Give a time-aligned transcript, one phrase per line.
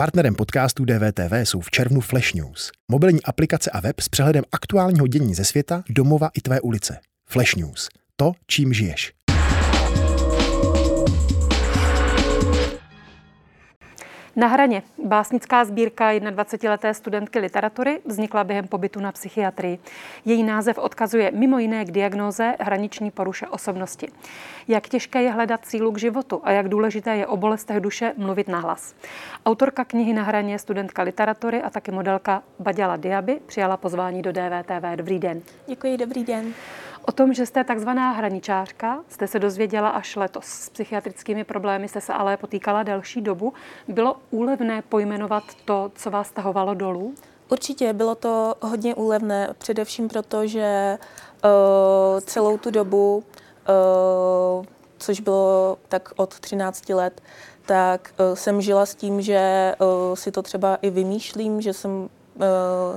[0.00, 2.70] Partnerem podcastu DVTV jsou v červnu Flash News.
[2.90, 6.98] Mobilní aplikace a web s přehledem aktuálního dění ze světa, domova i tvé ulice.
[7.26, 7.88] Flash News.
[8.16, 9.12] To, čím žiješ.
[14.40, 14.82] Na hraně.
[15.04, 19.78] Básnická sbírka 21-leté studentky literatury vznikla během pobytu na psychiatrii.
[20.24, 24.08] Její název odkazuje mimo jiné k diagnóze hraniční poruše osobnosti.
[24.68, 28.48] Jak těžké je hledat cílu k životu a jak důležité je o bolestech duše mluvit
[28.48, 28.94] nahlas.
[29.46, 34.96] Autorka knihy Na hraně, studentka literatury a taky modelka Baděla Diaby přijala pozvání do DVTV.
[34.96, 35.42] Dobrý den.
[35.66, 36.52] Děkuji, dobrý den.
[37.06, 40.44] O tom, že jste takzvaná hraničářka, jste se dozvěděla až letos.
[40.44, 43.52] S psychiatrickými problémy jste se ale potýkala delší dobu.
[43.88, 47.14] Bylo úlevné pojmenovat to, co vás tahovalo dolů?
[47.48, 50.98] Určitě bylo to hodně úlevné, především proto, že
[51.44, 54.64] uh, celou tu dobu, uh,
[54.98, 57.22] což bylo tak od 13 let,
[57.66, 61.90] tak uh, jsem žila s tím, že uh, si to třeba i vymýšlím, že jsem
[61.90, 62.08] uh,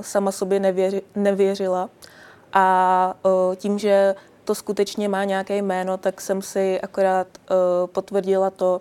[0.00, 1.90] sama sobě nevěři, nevěřila.
[2.54, 3.14] A
[3.56, 7.26] tím, že to skutečně má nějaké jméno, tak jsem si akorát
[7.86, 8.80] potvrdila to,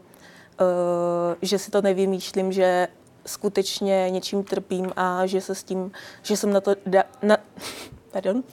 [1.42, 2.88] že si to nevymýšlím, že
[3.26, 7.38] skutečně něčím trpím a že se s tím, že jsem na to dá, na,
[8.12, 8.44] pardon,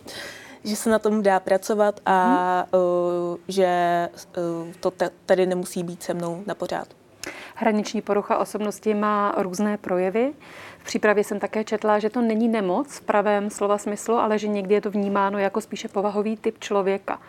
[0.64, 2.80] že se na tom dá pracovat a hmm.
[2.82, 4.92] uh, že uh, to
[5.26, 6.99] tady nemusí být se mnou na pořád.
[7.60, 10.32] Hraniční porucha osobnosti má různé projevy.
[10.78, 14.48] V přípravě jsem také četla, že to není nemoc v pravém slova smyslu, ale že
[14.48, 17.20] někdy je to vnímáno jako spíše povahový typ člověka.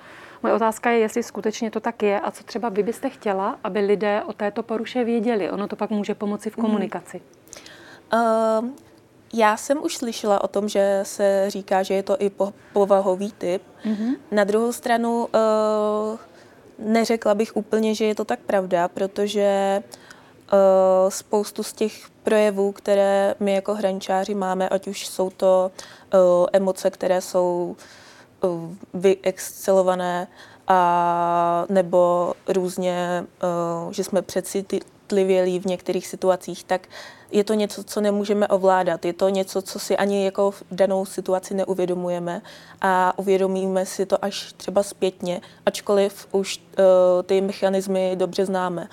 [0.44, 3.80] Moje otázka je, jestli skutečně to tak je a co třeba vy byste chtěla, aby
[3.80, 5.52] lidé o této poruše věděli.
[5.52, 6.66] Ono to pak může pomoci v mhm.
[6.66, 7.22] komunikaci.
[8.14, 8.20] Mm.
[8.20, 8.70] Uh,
[9.34, 13.32] já jsem už slyšela o tom, že se říká, že je to i po, povahový
[13.32, 13.62] typ.
[13.86, 14.16] Mm-hmm.
[14.32, 15.30] Na druhou stranu uh,
[16.80, 20.12] neřekla bych úplně, že je to tak pravda, protože uh,
[21.10, 25.72] spoustu z těch projevů, které my jako hrančáři máme, ať už jsou to
[26.14, 26.20] uh,
[26.54, 27.76] emoce, které jsou
[28.44, 30.28] uh, vyexcelované,
[30.68, 33.26] a nebo různě,
[33.92, 36.88] že jsme přecitlivělí v některých situacích, tak
[37.32, 39.06] je to něco, co nemůžeme ovládat.
[39.06, 42.42] Je to něco, co si ani jako v danou situaci neuvědomujeme
[42.82, 46.62] a uvědomíme si to až třeba zpětně, ačkoliv už
[47.26, 48.88] ty mechanismy dobře známe.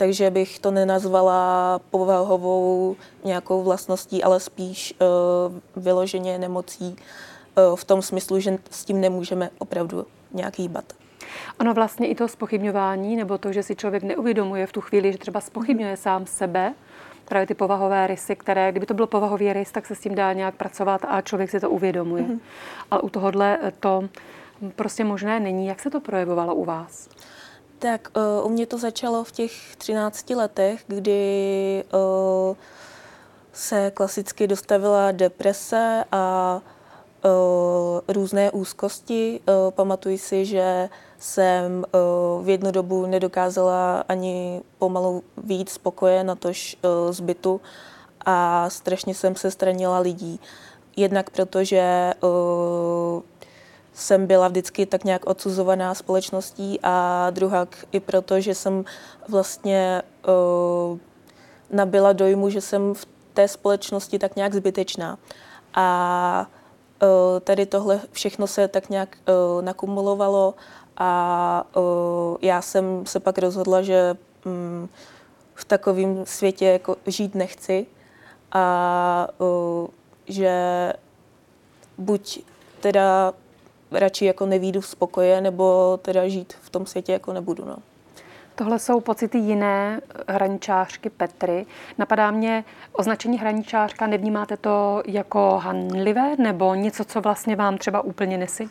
[0.00, 8.02] Takže bych to nenazvala povahovou nějakou vlastností, ale spíš uh, vyloženě nemocí uh, v tom
[8.02, 10.84] smyslu, že s tím nemůžeme opravdu nějak hýbat.
[11.60, 15.18] Ono vlastně i to spochybňování, nebo to, že si člověk neuvědomuje v tu chvíli, že
[15.18, 16.74] třeba spochybňuje sám sebe,
[17.24, 20.32] právě ty povahové rysy, které, kdyby to byl povahový rys, tak se s tím dá
[20.32, 22.22] nějak pracovat a člověk si to uvědomuje.
[22.22, 22.40] Mm-hmm.
[22.90, 24.08] Ale u tohohle to
[24.76, 25.66] prostě možné není.
[25.66, 27.08] Jak se to projevovalo u vás?
[27.80, 32.56] Tak uh, u mě to začalo v těch 13 letech, kdy uh,
[33.52, 36.54] se klasicky dostavila deprese a
[37.24, 39.40] uh, různé úzkosti.
[39.40, 46.34] Uh, pamatuji si, že jsem uh, v jednu dobu nedokázala ani pomalu víc spokoje na
[46.34, 47.60] tož uh, zbytu
[48.26, 50.40] a strašně jsem se stranila lidí.
[50.96, 53.22] Jednak protože uh,
[54.00, 58.84] jsem byla vždycky tak nějak odsuzovaná společností a druhá i proto, že jsem
[59.28, 60.98] vlastně uh,
[61.70, 65.18] nabila dojmu, že jsem v té společnosti tak nějak zbytečná.
[65.74, 66.46] A
[67.02, 70.54] uh, tady tohle všechno se tak nějak uh, nakumulovalo
[70.96, 74.88] a uh, já jsem se pak rozhodla, že um,
[75.54, 77.86] v takovém světě jako žít nechci
[78.52, 79.86] a uh,
[80.26, 80.92] že
[81.98, 82.42] buď
[82.80, 83.32] teda
[83.92, 87.64] radši jako nevídu v spokoje, nebo teda žít v tom světě jako nebudu.
[87.64, 87.76] No.
[88.54, 91.66] Tohle jsou pocity jiné hraničářky Petry.
[91.98, 98.38] Napadá mě označení hraničářka, nevnímáte to jako hanlivé nebo něco, co vlastně vám třeba úplně
[98.38, 98.70] nesedí?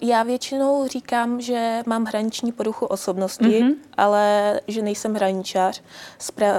[0.00, 3.74] Já většinou říkám, že mám hraniční poruchu osobnosti, mm-hmm.
[3.96, 5.82] ale že nejsem hraničář.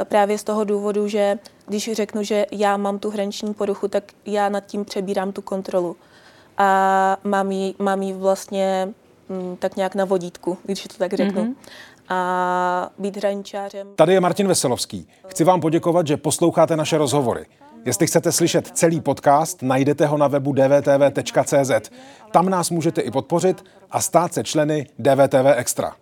[0.03, 4.49] Právě z toho důvodu, že když řeknu, že já mám tu hraniční poruchu, tak já
[4.49, 5.95] nad tím přebírám tu kontrolu
[6.57, 8.93] a mám ji, mám ji vlastně
[9.29, 11.43] m, mm, tak nějak na vodítku, když to tak řeknu.
[11.43, 11.55] Mm-hmm.
[12.09, 13.87] A být hraničářem.
[13.95, 15.07] Tady je Martin Veselovský.
[15.27, 17.45] Chci vám poděkovat, že posloucháte naše rozhovory.
[17.85, 21.91] Jestli chcete slyšet celý podcast, najdete ho na webu dvtv.cz.
[22.31, 25.95] Tam nás můžete i podpořit a stát se členy DVTV Extra.